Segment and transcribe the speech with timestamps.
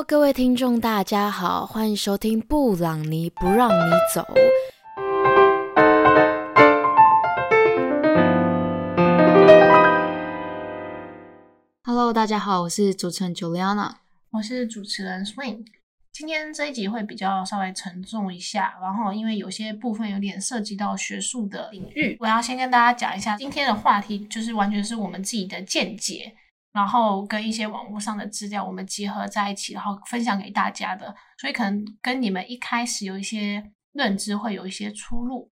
[0.00, 4.24] Hello，各位听众，大家好，欢迎收听布朗尼不让你走。
[11.84, 13.96] Hello，大家好，我是主持人 Juliana，
[14.30, 15.66] 我是主持人 Swing。
[16.10, 26.32] 今天这一集会比较稍微沉重一下，然后因为有些部分有点涉及到学术的领域，我要先跟大家讲一下今天的话题，就是完全是我们自己的见解。
[26.72, 35.50] 然后跟一些网络上的资料，我们集合在一起，然后分享给大家的，所以可能跟你们一开始有一些认知会有一些出入。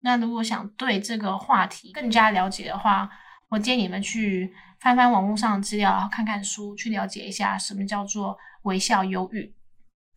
[0.00, 3.08] 那如果想对这个话题更加了解的话，
[3.48, 9.54] 我建议你们去翻翻网络上的资料，然后看看书，去了解一下什么叫做微笑忧郁。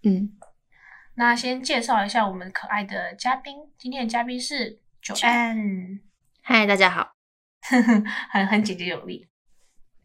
[0.04, 0.36] 嗯，
[1.16, 6.02] 那先介绍一下我们可爱的嘉宾，今天的嘉宾是 Joanne。
[6.42, 7.12] 嗨，大家好，
[8.32, 9.29] 很很简洁有力。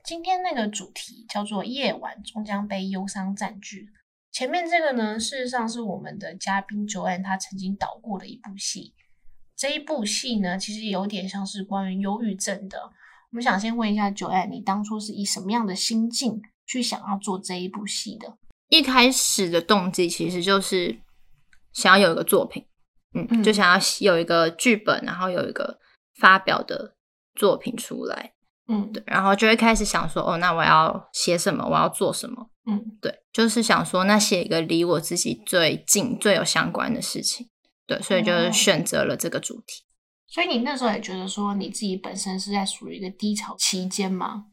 [0.05, 3.89] 今天那个主题叫做“夜晚终将被忧伤占据”。
[4.31, 8.93] 前面这个呢，事实上是我们的嘉宾 Joanne 他曾经导过的一部戏。
[9.57, 12.79] 这一部戏呢，其实有点像是关于忧郁症的。
[13.31, 18.37] 我们想先问一下 Joanne，你当初是以什么样的心境去想要做这一部戏的？
[18.69, 21.01] 一开始的动机其实就是
[21.73, 22.67] 想要有一个作品，
[23.15, 25.79] 嗯，就想要有一个剧本，然后有一个
[26.21, 26.95] 发表的
[27.35, 28.34] 作品出来。
[28.67, 31.67] 嗯，对，然后就会开始想说，哦，那我要写什么？
[31.69, 32.51] 我要做什么？
[32.67, 37.49] 嗯，对，就是想说，那写一个离我自己最近、最有相关的事情。
[37.87, 39.85] 对，所以就是选择了这个主题。
[40.27, 44.47] 所以你那时候也觉得说，你自己本身是在属于一个低潮期间吗？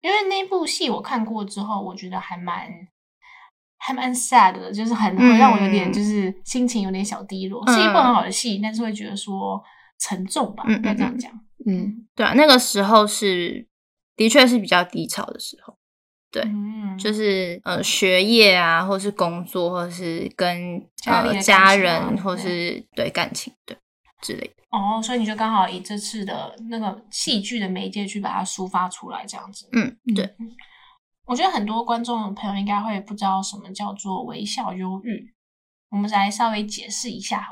[0.00, 2.70] 因为那部戏我看过之后，我觉得还蛮
[3.78, 7.66] 还蛮 sad 的，就是很会让我有点就是心情有点小低落。
[7.72, 9.60] 是一部很好的戏，但是会觉得说
[9.98, 11.32] 沉重吧，应该这样讲。
[11.68, 13.68] 嗯，对啊，那个时候是
[14.16, 15.76] 的确是比较低潮的时候，
[16.30, 16.42] 对，
[16.98, 23.76] 就是呃学业啊，或是工作，或是跟呃家人，或是对感情对
[24.22, 24.54] 之类的。
[24.70, 29.68] 哦，所以你就刚好以这次的那个戏剧的媒介去把它抒发出来，这样子。
[29.72, 30.34] 嗯，对。
[31.26, 35.34] 我觉得很多观众朋友应该会不知道什么叫做微笑忧郁，
[35.90, 37.46] 我们来稍微解释一下。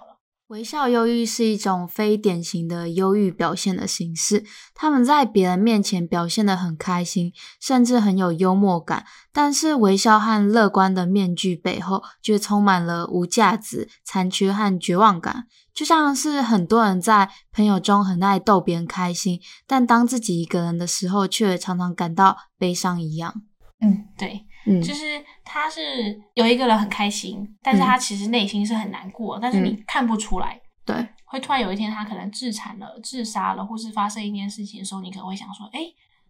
[0.48, 4.44] 微笑忧郁是一种非典型的忧郁表现的形式。
[4.74, 15.46] 他们在别人面前表现得很开心，甚至很有幽默感，但是微笑和乐观的面具背后，却充满了无价值、残缺和绝望感。
[15.74, 23.42] 就像是很多人在朋友中很爱逗别人开心，但当自己一个人的时候，却常常感到悲伤一样。
[23.80, 24.46] 嗯，对。
[24.82, 30.60] 就是他是有一个人很开心，但是他其实内心是很难过，但是你看不出来。
[30.84, 30.94] 对，
[31.24, 35.80] 会突然有一天他可能自残了、自杀了，或是发生一件事情的时候，你可能会想说：，哎，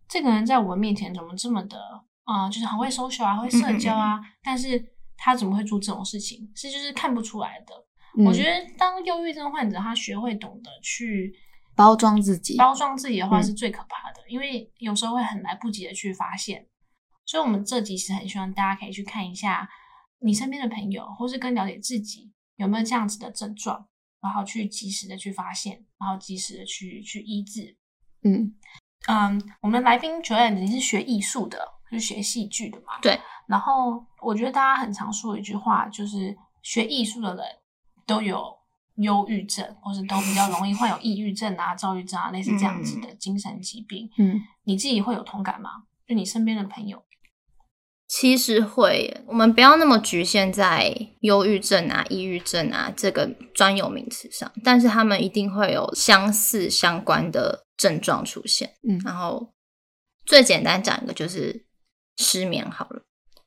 [0.08, 1.78] 这个人在我们面前怎么这么的
[2.24, 2.48] 啊？
[2.48, 4.82] 就是很会 social 啊，会社交啊，但是
[5.16, 6.50] 他怎么会做这种事情？
[6.54, 8.24] 是就是看不出来的。
[8.24, 11.34] 我觉得当忧郁症患者，他学会懂得去
[11.74, 16.66] 包装自己，包装自己的话是最可怕的，因为有时候会很来不及的去发现。
[17.26, 19.68] 所以，我们这集是很希望大家可以去看一下
[20.20, 23.88] 你身边的朋友，或是更了解自己有没有这样子的症状，
[24.22, 27.76] 然后去及时的去发现，然后及时的去去医治。
[28.22, 28.54] 嗯
[29.08, 31.58] 嗯，我们来宾主要你是学艺术的，
[31.90, 32.98] 是学戏剧的嘛？
[33.02, 33.20] 对。
[33.46, 37.44] 然后，我觉得大家很常说一句话，就是学艺术的人
[38.06, 38.56] 都有
[38.96, 44.10] 忧郁症，或是都比较容易患有抑郁症啊、躁郁症啊，类似这样子的精神疾病。
[44.16, 45.84] 嗯，你自己会有同感吗？
[46.06, 47.04] 就你身边的朋友？
[48.18, 50.90] 其实会，我们不要那么局限在
[51.20, 58.74] 忧郁症啊、抑郁症啊这个专有名词上，但是他们一定会有相似相关的症状出现。
[58.88, 59.52] 嗯，然后
[60.24, 61.66] 最简单讲一个就是
[62.16, 63.02] 失眠好了，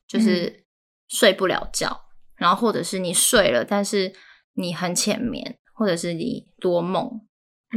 [0.07, 0.63] 就是
[1.07, 2.01] 睡不了觉，
[2.35, 4.13] 然后或者是你睡了，但是
[4.53, 7.09] 你很浅眠，或者是你多梦。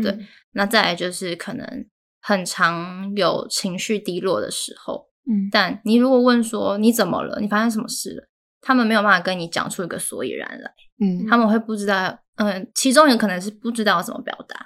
[0.03, 0.19] 对，
[0.51, 1.87] 那再来就是可能
[2.21, 5.12] 很常有情绪低落的时候。
[5.31, 8.29] 嗯，但你如果问说你怎么了，你发生什么事了，
[8.61, 10.73] 他们没有办法跟你讲出一个所以然来。
[10.99, 14.57] 嗯，他们会不知道，嗯，其中有可能是不知道怎么表达，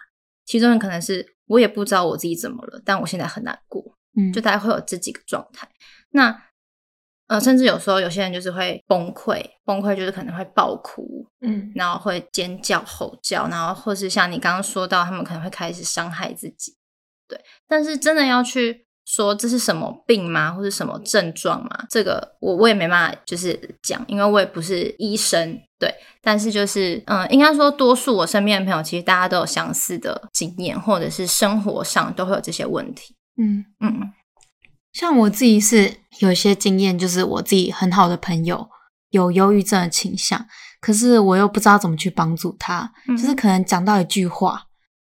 [0.47, 3.83] 其中有可能是我也不知道我自己怎么了，但我现在很难过。
[4.19, 5.69] 嗯，就大概会有这几个状态。
[6.13, 6.43] 那
[7.27, 16.75] 呃，甚至有时候有些人就是会崩溃，崩溃就是可能会爆哭，嗯，然后会尖叫、吼叫，然后或是像你刚刚说到，他们可能会开始伤害自己。
[17.29, 17.39] 对，
[17.69, 18.86] 但是真的要去。
[19.07, 21.71] 说这是什么病吗，或者什么症状吗？
[21.89, 25.95] 这个我我也没办法就是讲，因为我也不是医生，对。
[26.21, 33.15] 但是就是嗯，应该说多数我身边的朋友，其实大家都有相似的经验，或者是生活上都会有这些问题。
[33.41, 34.13] 嗯嗯，
[34.93, 38.69] 像我自己是有一些经验，就是我自己很好的朋友，
[39.11, 40.45] 有忧郁症的倾向，
[40.81, 44.65] 可是我又不知道怎么去帮助他，嗯就是可能讲到一句话，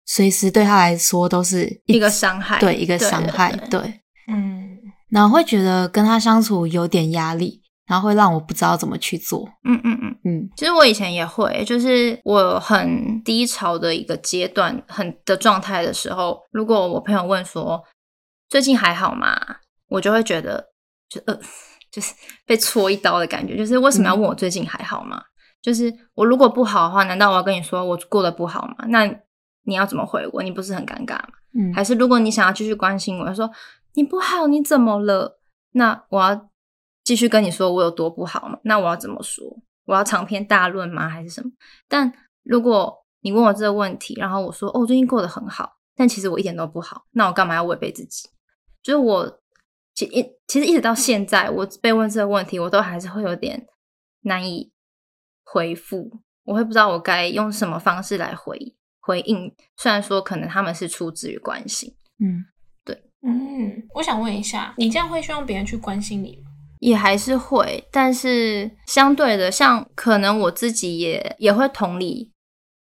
[0.05, 4.77] 随时对他来说都是一个伤害，对一个伤害，对对，嗯，
[5.09, 10.15] 然后会觉得跟他相处有点压力，然后会让我不知道怎么去做，嗯嗯嗯。
[10.27, 17.83] 嗯其实我以前也会，就是我很低潮的一个阶段，很的状态的时候，如果我朋友问说
[18.49, 19.39] 最近还好吗，
[19.89, 20.63] 我就会觉得
[21.09, 21.39] 就呃，
[21.91, 22.13] 就是
[22.45, 25.21] 被戳一刀的感觉，就是为什么要问我最近还好吗？
[25.61, 28.85] 就是我如果不好的话，难道我要跟你说我过得不好吗？
[28.87, 29.07] 那
[29.65, 30.41] 你要怎么回我？
[30.41, 31.33] 你不是很尴尬吗？
[31.53, 33.51] 嗯，还是如果你想要继续关心我，说
[33.93, 35.39] 你不好，你怎么了？
[35.71, 36.49] 那我要
[37.03, 38.57] 继续跟你说我有多不好吗？
[38.63, 39.45] 那我要怎么说？
[39.85, 41.07] 我要长篇大论吗？
[41.07, 41.51] 还是什么？
[41.87, 42.11] 但
[42.43, 48.29] 如果你问我这个问题，然后我说哦，我最近过得很好，但其实我一点都不好，那我干嘛要违背自己？
[48.83, 49.39] 就是我
[49.93, 53.65] 其一其实一直到现在，我被问这个问题，我都还是会有点
[54.21, 54.71] 难以
[55.43, 58.75] 回复，我会不知道我该用什么方式来回
[59.05, 59.53] 回应。
[59.77, 62.43] 虽然说可能他们是出自于关心，嗯
[62.83, 66.51] 对嗯，我想问一下，你这样会希望别人去关心你吗？
[66.79, 72.31] 也还是会，但是相对的，像可能我自己也也会同理，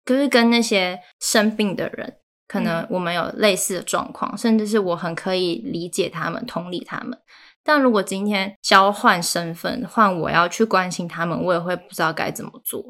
[0.06, 2.18] 就是跟那些生病的人，
[2.48, 7.18] 可能我们有类似的状况，甚至是我很可以理解他们、同理他们。
[7.64, 12.84] 但如果今天交换身份，换我要去关心他们，我也会不知道该怎么做。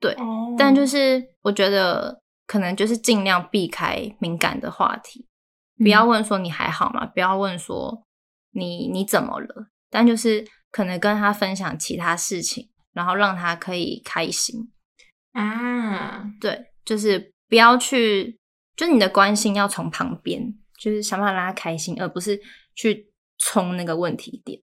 [0.00, 2.21] 对，哦但就是我觉得
[2.52, 5.26] 可能就是尽量避开敏感的话题，
[5.78, 7.06] 不要问说你还好吗？
[7.06, 8.04] 不要问说
[8.50, 9.68] 你你怎么了？
[9.88, 14.70] 但就是可能跟他分享其他事情，然后让他可以开心。
[15.32, 18.38] 啊，对，就是不要去，
[18.76, 22.38] 就是你的关心要从旁边，就是想办法让他开心，而不是
[22.74, 24.60] 去冲那个问题点。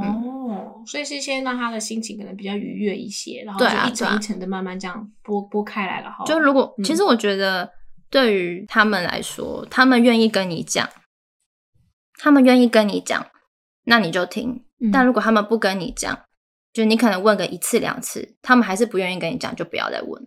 [0.00, 6.24] 哦，所以是先让他的心情可能比较愉悦一些，然后就一层一层的慢慢这样剥剥开来了哈。
[6.24, 7.70] 就如果、嗯其实我觉得
[8.10, 10.88] 对于他们来说，他们愿意跟你讲，
[12.18, 13.26] 他们愿意跟你讲，
[13.84, 14.64] 那你就听。
[14.80, 16.18] 嗯但如果他们不跟你讲，
[16.72, 20.22] 就你可能问个一次两次，他们还是不愿意跟你讲，就不要再问。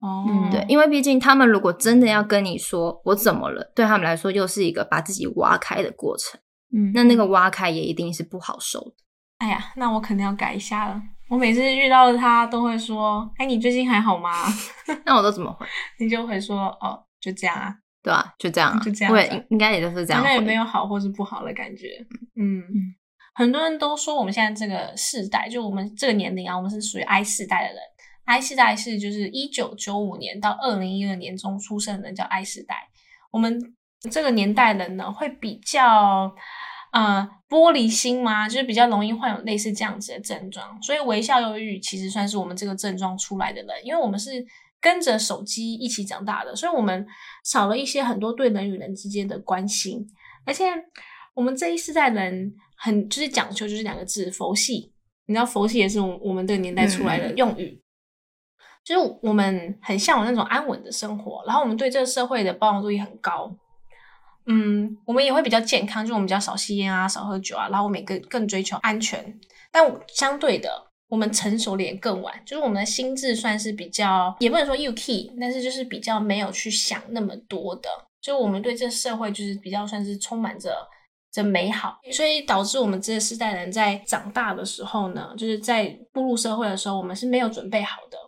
[0.00, 6.40] 哦，嗯对，因为毕竟他们如果真的要跟你说我怎么了，对他们来说又是一个把自己挖开的过程。
[6.74, 8.94] 嗯那那个挖开也一定是不好受的。
[9.42, 11.02] 哎呀，那我可能要改一下了。
[11.28, 14.30] 我每次遇到他都会说：“哎，你最近还好吗
[15.04, 15.66] 那我都怎么回？？”
[15.98, 17.74] 你就会说：“哦，就这样啊。
[18.04, 20.28] 对吧、就这样、啊，就这样子啊我也应应该也就是这样回。
[20.28, 22.04] 好像也没有好或是不好的感觉。
[22.36, 22.94] 嗯嗯
[23.34, 27.78] 很多人都说我们现在这个世代，就我们这个年龄啊，我们是属于 I 世代的人。
[28.24, 32.88] I 世代是就是一九九五年到二零一二年中出生的人叫 I 世代。
[33.30, 33.58] 我们
[34.10, 36.34] 这个年代人呢，会比较
[36.92, 38.48] 呃玻璃心吗？
[38.48, 40.80] 就是比较容易患有类似这样子的症状。
[40.80, 44.46] 所以微笑忧郁其实算是我们这个症状出来的人，因为我们是
[44.80, 47.06] 跟着手机一起长大的，所以我们
[47.44, 50.06] 少了一些很多对人与人之间的关心，
[50.46, 50.64] 而且
[51.34, 54.92] 我们这一世代人很就是讲究就是两个字佛系，
[55.26, 57.80] 你知道佛系也是我我们这个年代出来的嗯用语。
[58.84, 63.56] 就是我们很向往那种安稳的生活，然后我们对这个社会的包容度也很高。
[64.46, 69.38] 嗯，我们也会比较健康，就我们比较少吸烟啊，少喝酒啊，然后我们也更更追求安全。
[69.70, 70.70] 但相对的，
[71.08, 77.88] 我们成熟的也更晚，就是我们的心智算是比较，也不能说 U K，但是就是比较没有去想那么多的。
[78.20, 80.76] 就我们对这社会就是比较算是充满着
[81.30, 88.18] 这美好，所以导致我们这个世代人在长大的时候呢，就是在步入社会的时候，我们是没有准备好的。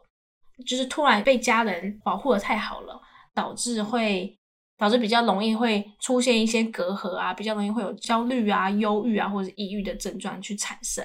[0.64, 3.00] 就是突然被家人保护的太好了，
[3.34, 4.36] 导致会
[4.76, 11.04] 导致比较容易会出现一些隔阂啊，比较容易会有焦虑啊、忧郁啊或者抑郁的症状去产生。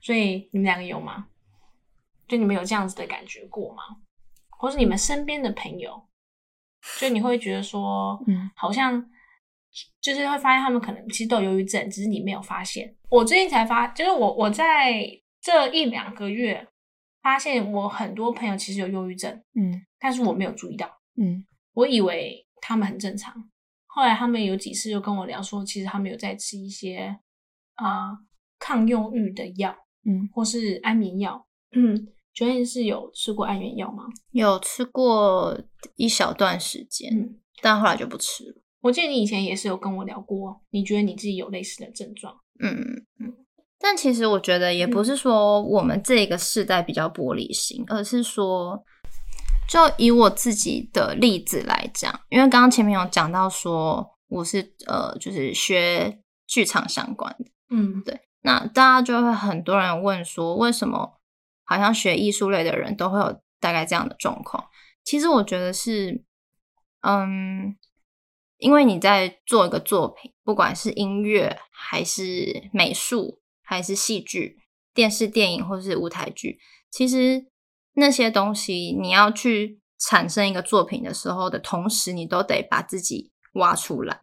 [0.00, 1.26] 所以你们两个有吗？
[2.28, 3.82] 就你们有这样子的感觉过吗？
[4.50, 6.00] 或是你们身边的朋友，
[7.00, 9.04] 就你会觉得说，嗯好像
[10.00, 12.94] 就是会发现他们可能其实都有忧郁症，只是你没有发现。
[13.10, 15.04] 我最近才发，就是我我在
[15.40, 16.68] 这一两个月
[17.20, 20.86] 发现我很多朋友其实有忧郁症，嗯但是我没有注意到，
[21.20, 21.44] 嗯
[21.74, 23.34] 我以为他们很正常。
[23.86, 27.18] 后来他们有几次就跟我聊说，其实他们有在吃一些
[27.74, 28.18] 啊、呃
[28.58, 29.76] 抗忧郁的药，
[30.06, 31.46] 嗯或是安眠药。
[31.72, 34.04] 嗯，九燕是有吃过安眠药吗？
[34.30, 35.60] 有吃过
[35.96, 38.62] 一小段时间，嗯，但后来就不吃了。
[38.80, 42.34] 我记得你以前也是有跟我聊过，你觉得你自己有类似的症状？
[42.60, 43.34] 嗯嗯。
[43.78, 48.80] 但其实我觉得也不是说我们这个世代比较玻璃心，而是说，
[49.68, 58.02] 就以我自己的例子来讲，因为刚刚前面有讲到说我是呃，就是学剧场相关的，嗯
[58.42, 61.20] 那大家就会很多人问说，为什么
[61.64, 64.68] 好像学艺术类的人都会有大概这样的状况。
[65.04, 66.24] 其实我觉得是，
[67.02, 67.76] 嗯，
[68.58, 74.58] 因为你在做一个作品，不管是音乐还是美术，还是戏剧、
[74.92, 76.58] 电视、电影或是舞台剧，
[76.90, 77.46] 其实
[77.94, 84.20] 那些东西你要去产生一个作品的时候的同时，你都得把自己挖出来。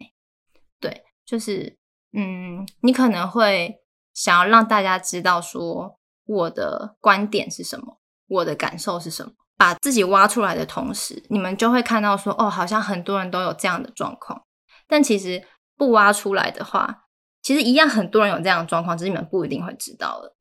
[0.79, 1.77] 对，就是
[2.13, 3.81] 嗯，你可能会
[4.13, 9.33] 想要让大家知道说我的观点是什么，我的感受是什么。
[9.57, 14.45] 把自己挖出来的同时，你们就会看到说，哦，好像很多人都有这样的状况。
[14.87, 15.45] 但其实
[15.75, 17.07] 不挖出来的话，
[17.41, 20.33] 其实一样很多人有这样的状况，只是你们不一定会知道的。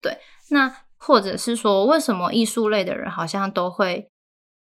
[0.00, 0.16] 对，
[0.50, 0.72] 那
[1.06, 4.10] 或者是说，为什么艺术类的人好像都会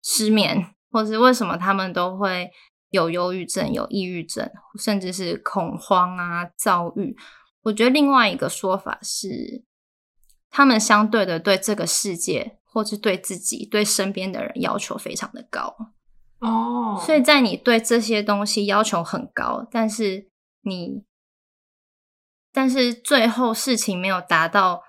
[0.03, 2.51] 失眠，或是为什么他们都会
[2.91, 7.17] 有忧郁症、有抑郁症，甚至是恐慌啊、躁郁？
[7.63, 9.65] 我觉得另外一个说法是，
[10.51, 12.59] 他们相对的对这个世界。
[12.77, 15.75] 或是对自己、对身边的人要求非常的高
[16.41, 20.29] 哦，所以在你对这些东西要求很高，但是
[20.61, 21.03] 你，
[22.53, 24.83] 但是最后事情没有达到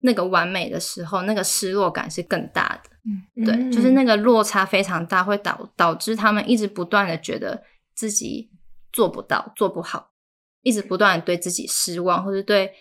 [0.00, 2.90] 那个完美的时候，那个失落感是更大的。
[3.04, 7.62] 嗯，对，就是那个落差非常大，会导导致他们一直不断的觉得
[7.94, 8.50] 自己
[8.92, 10.10] 做不到、做不好，
[10.62, 12.72] 一直不断的对自己失望，或者对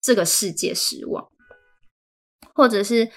[0.00, 1.28] 这个世界失望，
[2.54, 3.10] 或者是。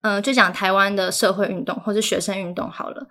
[0.00, 3.08] 嗯，就讲台湾的社会运动或者学生运动好了，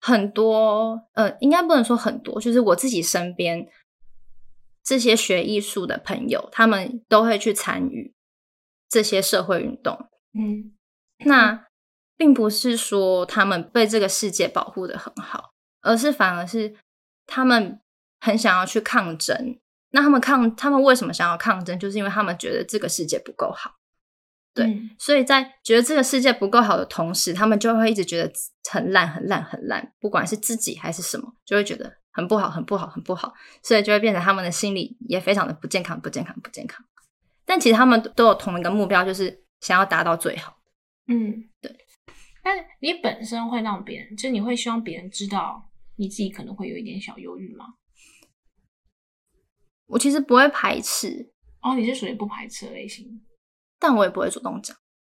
[0.00, 3.66] 很多呃，应该不能说很多，就是我自己身边
[4.84, 8.13] 这些学艺术的朋友，他们都会去参与
[8.94, 9.98] 这些社会运动。
[10.38, 10.72] 嗯，
[11.26, 11.66] 那
[12.16, 15.50] 并不是说他们被这个世界保护的很好，
[15.82, 16.76] 而是反而是
[17.26, 17.80] 他们
[18.20, 19.58] 很想要去抗争。
[19.90, 21.76] 那他们抗，他们为什么想要抗争？
[21.76, 23.72] 就是因为他们觉得这个世界不够好。
[24.54, 28.32] 对，所以在觉得这个世界不够好的同时，他们就会一直觉得
[28.70, 33.34] 很烂、很烂、很烂，不管是自己还是什么，就会觉得很不好、很不好、很不好，
[33.64, 36.86] 所以就会变成他们的心理也非常的不健康、不健康、不健康。
[37.44, 40.56] 但其实他们都有同一个目标，就是想要达到最好。
[41.06, 41.74] 嗯，对。
[42.42, 47.66] 但你本身会让别人，就是你会希望别人知道你自己可能会有一点小忧郁吗？
[49.86, 51.32] 我其实不会排斥。
[51.60, 53.22] 哦，你是属于不排斥的类型。
[53.78, 54.74] 但我也不会主动讲，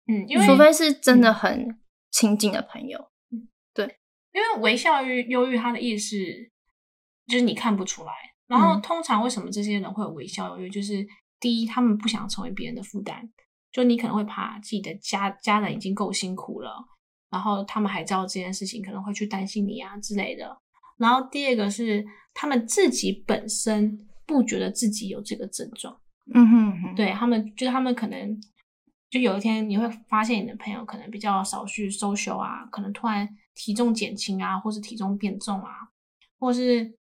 [0.07, 1.79] 嗯，因为除非是真的很
[2.11, 2.99] 亲近的朋友，
[3.31, 3.85] 嗯，对，
[4.33, 6.17] 因为微笑于忧郁，它的意思
[7.27, 8.13] 就是你看不出来。
[8.47, 10.71] 然后通常为什么这些人会有微笑忧郁？
[10.71, 11.07] 就是
[11.45, 13.29] 第一，他们不想成为别人的负担，
[13.71, 16.83] 就你可能会怕自己的家家人已经够辛苦了，
[17.29, 20.57] 然后他们还知道这件事情，可能会去担心你啊之类的。
[20.97, 25.95] 然后第二个是他们自己本身不觉得自己有这个症状，
[26.33, 28.41] 嗯哼，对他们，就是他们可能。
[29.11, 35.71] 就有一天你会发现你的朋友可能比较少去 social 啊，可能突然体重减轻啊，或是体重变重啊，
[36.41, 36.93] 或是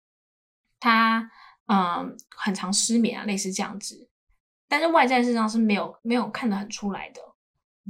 [0.79, 1.27] 他
[1.65, 4.07] 嗯很常失眠啊，类似这样子。
[4.73, 7.21] 但是外在事实上是没有没有看得很出来的，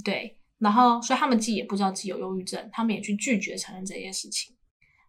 [0.03, 0.37] 对。
[0.57, 4.53] 然后所以他们自己也不知道自己有忧郁症，他们也去拒绝承认这件事情。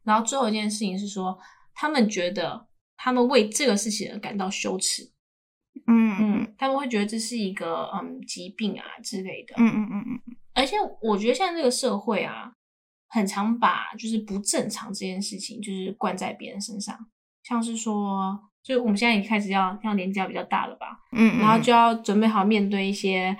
[0.04, 1.36] 然后最后一件事情是说，
[1.74, 5.10] 他们觉得他们为这个事情而感到羞耻。
[5.88, 9.56] 嗯嗯，他们会觉得这是一个嗯疾病啊之类的。
[9.58, 10.36] 嗯嗯嗯嗯。
[10.52, 12.52] 而且我觉得现在这个社会啊，
[13.08, 16.96] 很常把就是不正常这件事情就是灌在别人身上，
[17.42, 23.36] 像是说，就我们现在已经开始要要年纪要比较大了吧，嗯，然后就要准备好面对一些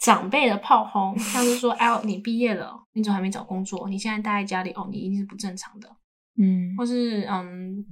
[0.00, 3.88] 长辈的炮轰，像是说，哎，你毕业了，你怎么还没找工作？
[3.88, 5.88] 你现在待在家里，哦，你一定是不正常的。
[6.38, 7.86] 嗯，或是嗯。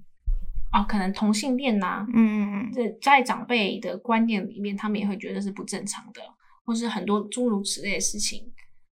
[0.77, 6.21] 哦，可能同性恋呐，嗯嗯嗯，这在长辈的观念里面，他们也会觉得是不正常的，
[6.65, 8.43] 或是很多诸如此类的事情。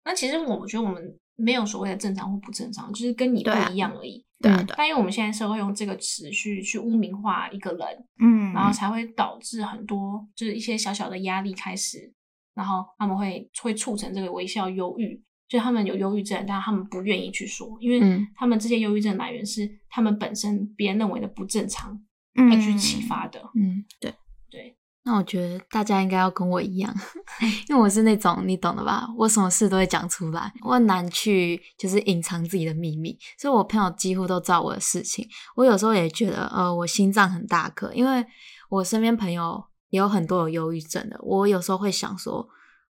[0.04, 1.02] 那其实我觉得我们
[1.38, 4.22] 没有所谓的正常或不正常，就是跟你不一样而已。
[4.40, 12.14] 对，但因为我们现在社会用这个词去去污名化一个人，嗯，然后才会导致很多就是一些小小的压力开始，
[12.56, 15.22] 然后他们会会促成这个微笑忧郁。
[15.50, 22.00] 就他们有忧郁症，但他们不愿意去说，因为他们这些忧郁症来源是他们本身别人认为的不正常
[22.36, 23.42] 嗯去启发的。
[23.56, 24.14] 嗯，对
[24.52, 24.78] 对。
[25.04, 26.94] 那我觉得大家应该要跟我一样，
[27.70, 29.08] 因为我是那种你懂的吧？
[29.18, 35.28] 我什么事都会讲出来，我很难去就是隐藏自己的秘密，所以我朋友几乎都知道我的事情。
[35.56, 38.26] 我有时候也觉得，呃，我心脏很大颗，因为
[38.70, 41.18] 我身边朋友也有很多有忧郁症的。
[41.22, 42.48] 我有时候会想说，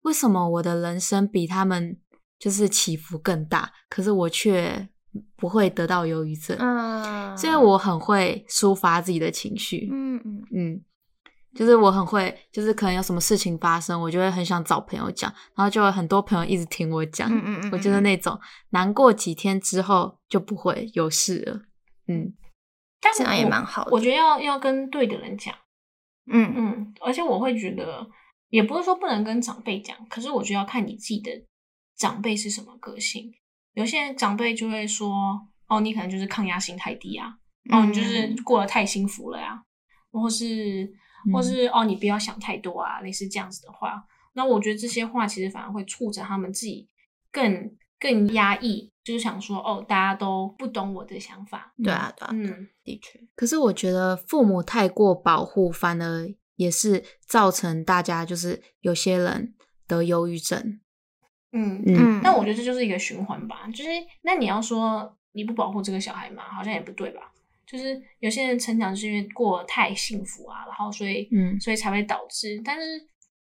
[0.03, 1.99] 为什么我的人生比他们？
[2.37, 4.87] 就是起伏更大，可是我却
[5.37, 10.81] 不会得到忧郁症，嗯，所以我很会抒发自己的情绪，嗯嗯嗯，
[11.55, 17.31] 就是我很会，就是可能有什么事情发生，我就会很想找朋友讲，然后就有很多朋友一直听我讲。
[17.31, 18.39] 嗯嗯嗯 我就是那种
[18.71, 21.61] 难过几天之后就不会有事了。
[22.09, 22.35] 嗯
[23.01, 25.55] 但这样也我蛮好的我觉得要要跟对的人讲，
[26.33, 28.07] 嗯嗯，而且我会觉得，
[28.49, 31.31] 也不是说不能跟长辈讲，可是我觉得要看你自己的
[31.97, 33.31] 长辈是什么个性。
[33.75, 35.13] 有些人长辈就会说，
[35.69, 37.37] 哦，你可能就是抗压性太低啊，
[37.71, 39.63] 哦，你就是嗯过得太幸福了呀、
[40.11, 40.91] 或是
[41.33, 44.05] 或是哦，你不要想太多啊，类似这样子的话，
[44.35, 46.89] 那我觉得这些话其实反而会促成他们自己
[47.31, 59.55] 更更压抑，就是想说，哦，大家都不懂我的想法，对啊对啊，嗯，的确，可是我觉得父母太过保护，反而也是造成大家就是有些人
[59.87, 60.81] 得忧郁症。
[61.57, 63.91] 嗯嗯那我觉得这就是一个循环吧，就是
[64.23, 67.33] 那你要说你不保护这个小孩嘛，好像也不对吧？
[67.67, 72.83] 就是有些人成长是因为过得太幸福啊，然后所以嗯所以才会导致，但是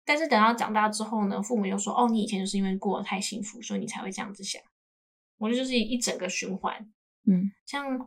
[0.06, 4.62] 但是等到长大之后呢，父母又说哦，你以前就是因为过得太幸福，所以你才会这样子想。
[5.38, 6.74] 我觉得就是一一整个循环，
[7.28, 8.00] 嗯，像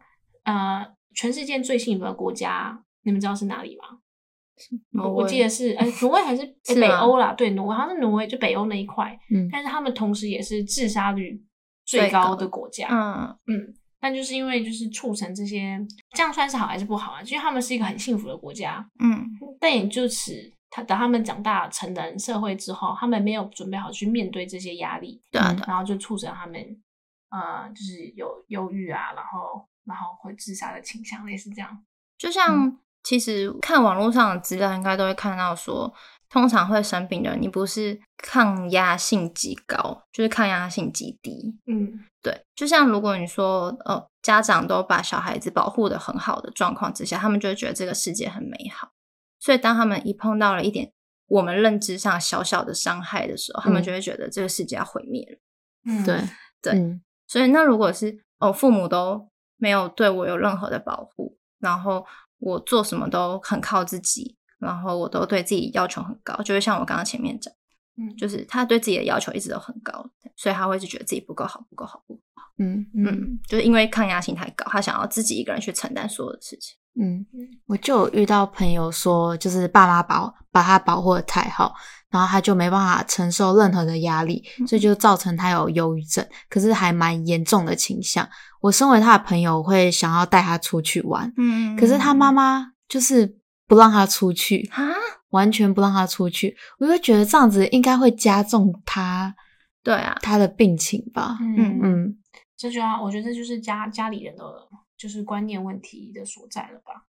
[0.45, 3.99] 呃，全世界最幸福的国家，你们知道是哪里吗？
[4.93, 7.33] 我我记得是哎，挪威还是、 北欧啦？
[7.35, 9.17] 对，挪威好像是挪威，就北欧那一块。
[9.31, 11.41] 嗯但是他们同时也是自杀率
[11.85, 12.88] 最高的国家。
[12.91, 15.78] 嗯嗯，但就是因为就是促成这些，
[16.11, 17.23] 这样算是好还是不好啊？
[17.23, 19.26] 因为他们是一个很幸福的国家，嗯
[19.61, 20.33] 但也就此，
[20.71, 26.61] 他等他们长大成人社会之后，他们没有准备好去面对这些压力，嗯对然后就促成他们
[27.31, 31.85] 呃，就是有忧郁啊，然后然后会自杀的倾向，类似这样。
[32.17, 35.93] 就像其实看网络上的资料，应该都会看到说，
[36.29, 41.57] 通常会生病的人，你不是抗压性极高，就是抗压性极低。
[41.67, 48.91] 嗯对，就像如果你说，呃，家长都把小孩子保护的很好的状况之下，他们就会觉得这个世界很美好。
[49.41, 50.93] 所以当他们一碰到了一点
[51.29, 55.39] 我们认知上小小的伤害的时候，他们嗯就会觉得这个世界要毁灭了。
[55.85, 56.21] 嗯，对
[56.61, 62.05] 对嗯所以那如果是哦，父母都没有对我有任何的保护，然后
[62.38, 67.53] 我做什么都很靠自己，然后我都对自己要求很高，就是像我刚刚前面讲，
[67.97, 69.92] 嗯就是他对自己的要求一直都很高，
[70.37, 72.49] 所以他会一直觉得自己不够好，不够好，不够好。
[72.59, 76.77] 嗯嗯，就是因为抗压性太高，他想要自己一个人去承担所有的事情。
[77.01, 77.25] 嗯，
[77.66, 81.73] 我就有遇到朋友说，就是爸妈保把他保护的太好，
[82.11, 88.29] 然后他就没办法承受任何的压力，所以就造成他有忧郁症，可是还蛮严重的倾向。
[88.61, 93.38] 我身为他的朋友，我会想要带他出去玩，嗯可是他妈妈就是
[93.68, 94.83] 不让他出去，啊，
[95.28, 99.33] 完全不让他出去，我就觉得这样子应该会加重他
[99.85, 101.38] 对啊，他的病情吧。
[101.40, 102.18] 嗯嗯嗯
[102.57, 104.42] 这就要我觉得这就是家家里人的
[104.96, 107.04] 就是观念问题的所在了吧。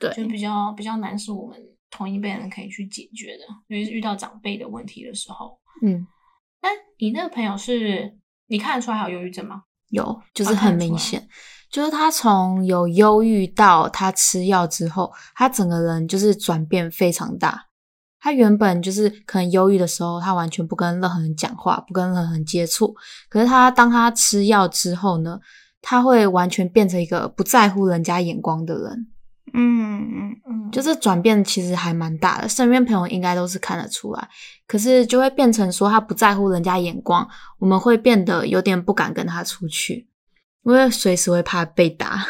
[0.00, 5.60] 对，就比较比较难，是我们同一辈人可以去解决的，因为遇到长辈的问题的时候。
[5.82, 6.06] 嗯，
[6.62, 9.64] 那你那个朋友是你看得出来还有忧郁症吗？
[9.90, 11.28] 有，就是很明显，
[11.74, 17.66] 就是他从有忧郁到他吃药之后，他整个人就是转变非常大。
[18.20, 22.94] 他原本就是可能忧郁的时候，他完全不跟任何人讲话，不跟任何人接触。
[23.28, 25.40] 可是他当他吃药之后呢，
[25.82, 29.08] 他会完全变成一个不在乎人家眼光的人。
[29.52, 34.28] 嗯嗯嗯，就是转变其实还蛮大的，身边朋友应该都是看得出来。
[34.68, 40.06] 可是就会变成说他不在乎人家眼光，我们会变得有点不敢跟他出去，
[40.64, 42.26] 因为随时会怕被打。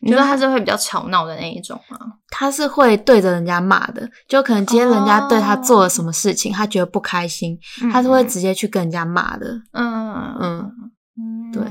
[0.00, 1.98] 你说他是会比较吵闹的那一种吗？
[2.30, 7.58] 他是会对着人家骂的，就可能今天人家对他做了什么事情，他觉得不开心，
[7.92, 9.48] 他是会直接去跟人家骂的。
[9.72, 10.72] 嗯嗯嗯
[11.16, 11.62] 嗯对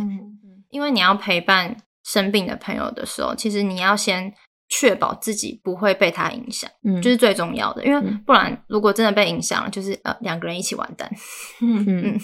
[0.70, 4.34] 因为你要陪伴生病的朋友的时候，其实你要先
[4.68, 7.86] 确保自己不会被他影响，嗯，就是最重要的。
[7.86, 11.10] 因为嗯不然，如果真的被影响了，就是呃两个人一起完蛋。
[11.64, 12.20] 嗯嗯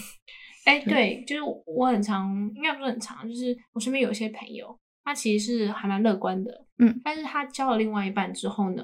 [0.64, 8.82] 哎、对，就是我很常，应该不是很常，就是我身边有一些朋友，他其实是还蛮乐观的，嗯，但是他交了另外一半之后呢，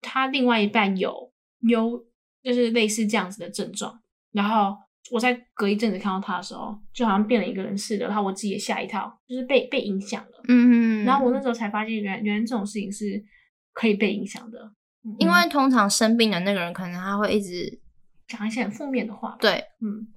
[0.00, 2.04] 他另外一半有有
[2.42, 4.00] 就是类似这样子的症状，
[4.32, 4.76] 然后
[5.10, 13.22] 我在隔一阵子看到他的时候，就好像变了一个人似的，然后我自己也吓一跳，就是被被影响了，嗯然后我那时候才发现原来原来这种事情是
[13.74, 14.72] 可以被影响的，
[15.04, 17.78] 嗯因为通常生病的那个人，可能他会一直
[18.26, 20.14] 讲一些很负面的话，，对，嗯。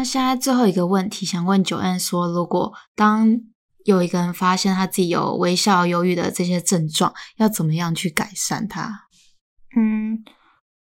[0.00, 3.38] 那现在最后一个问题，想问九安说，如果当
[3.84, 9.08] 有一个人发现他自己有微笑忧郁的这些症状，要怎么样去改善它？
[9.76, 10.24] 嗯，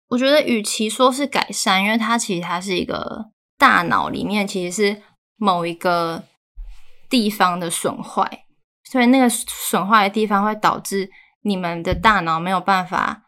[0.09, 5.01] 我觉得与其说是改善，因为它其实它是一个大脑里面其实是
[5.35, 6.25] 某一个
[7.09, 8.45] 地方的损坏，
[8.83, 11.09] 所以那个损坏的地方会导致
[11.41, 13.23] 你们的大脑没有办法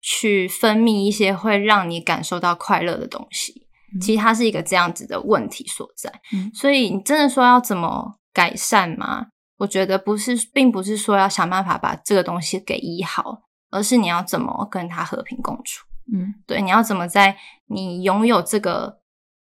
[0.00, 3.66] 去分泌一些会让你感受到快乐的东西。
[4.00, 6.12] 其实它是一个这样子的问题所在。
[6.32, 9.28] 嗯所以你真的说要怎么改善吗？
[9.58, 15.86] 我觉得不是，并不是说要想办法把这个东西给医好，而是你要怎么跟它和平共处。
[16.12, 19.00] 嗯对，你要怎么在你拥有这个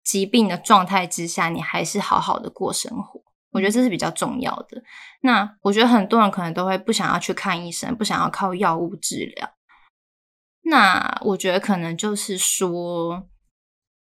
[0.03, 3.21] 疾病的状态之下，你还是好好的过生活？
[3.51, 4.81] 我觉得这是比较重要的。
[5.21, 9.49] 那我觉得很多人可能都会不想要去看医生，不想要靠药物治疗。
[10.63, 13.27] 那我觉得可能就是说，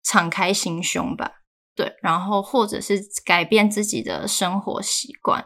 [0.03, 1.41] 敞开心胸吧，
[1.75, 5.45] 对，然后或者是改变自己的生活习惯，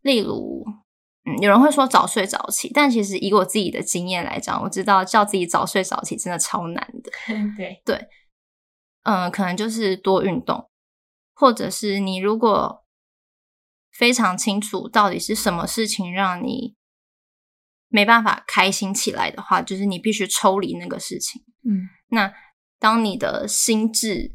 [0.00, 0.64] 例如，
[1.24, 7.10] 嗯，有人会说早睡早起，但其实以我自己的经验来讲，我知道叫自己早睡早起真的超难的。
[7.84, 8.08] 对，
[9.04, 10.70] 嗯，可能就是多运动，
[11.34, 12.84] 或者是你如果
[13.92, 16.74] 非常清楚到底是什么事情让你
[17.88, 21.42] 没办法开心起来的话，就是你必须抽离那个事情。
[21.68, 22.32] 嗯那
[22.82, 24.32] 当你的心智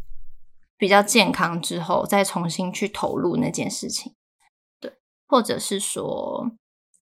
[0.77, 4.15] 比较健康之后，再重新去投入那件事情，
[4.79, 4.93] 对，
[5.27, 6.49] 或者是说，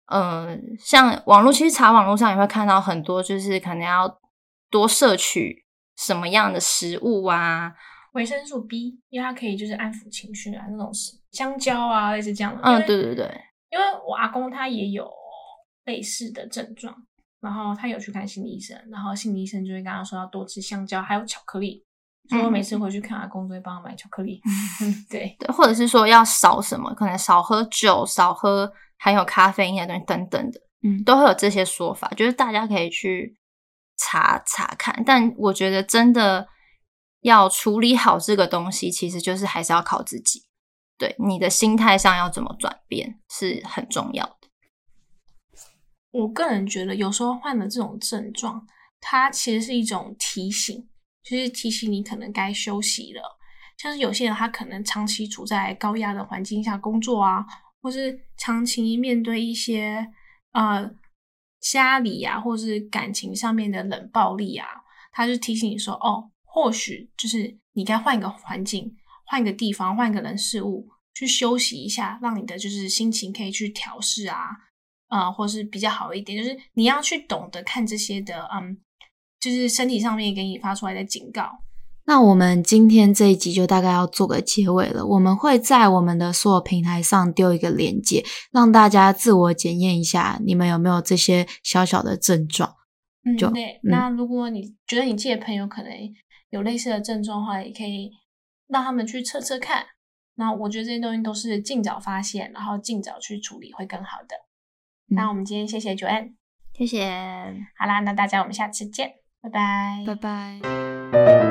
[0.09, 4.21] 呃，像网络，其实查网络上也会看到很多，就是可能要
[4.69, 5.65] 多摄取
[5.97, 7.73] 什么样的食物啊，
[8.13, 12.61] 维生素 B，因为它可以就是安抚情绪啊，那种是香蕉啊，类似这样的。
[12.63, 13.25] 嗯，为对对对，
[13.71, 15.11] 因为我阿公他也有
[15.87, 16.95] 类似的症状，
[17.43, 21.85] 然后他有去看心理医生，然后心理医生就会跟他说要多吃香蕉，还有巧克力。
[22.29, 24.41] 所以我每次回去看阿公，都会帮他买巧克力。
[24.81, 33.37] 嗯，对，对，或者是说要少什么，可能少喝酒，少喝含有咖啡因的东西等等的，嗯都会有这些说法，就是大家可以去
[33.99, 35.03] 查查看。
[35.05, 36.47] 但我觉得真的
[37.23, 40.45] 要处理好这个东西，其实就是还是要靠自己。
[40.97, 44.42] 对你的心态上要怎么转变是很重要的。
[46.13, 48.67] 我个人觉得有时候患了这种症状，
[49.01, 50.89] 它其实是一种提醒，
[51.25, 53.39] 就是提醒你可能该休息了。
[53.79, 57.45] 像是有些人他可能长期处在高压的环境下工作啊，
[57.81, 60.07] 或是长期面对一些
[60.53, 60.89] 呃
[61.61, 64.67] 家里啊，或是感情上面的冷暴力啊，
[65.11, 68.95] 他就提醒你说，哦，或许就是你该换一个环境，
[69.25, 74.51] 换一个地方，换一个人事物去休息一下，让你的就是心情可以去调试啊，
[75.13, 78.79] 呃，或是比较好一点，就是你要去懂得看这些的，嗯，
[79.39, 81.51] 就是身体上面给你发出来的警告。
[82.07, 85.05] 那我们今天这一集就大概要做个结尾了。
[85.05, 92.75] 我们会在我们的所有平台上丢一个链接，让大家自我检验一下，你们有没有这些小小的症状。
[93.25, 93.79] 嗯，就对。
[93.85, 95.93] 嗯那如果你觉得你自己的朋友可能
[96.49, 98.11] 有类似的症状的话，也可以
[98.67, 99.85] 让他们去测测看。
[100.37, 104.35] 那我觉得这些东西都是尽早发现，然后尽早去处理会更好的。
[105.13, 106.33] 嗯那我们今天谢谢 Joanne，
[106.73, 107.07] 谢谢。
[107.79, 111.42] 好啦，那大家我们下次见，拜拜，拜拜。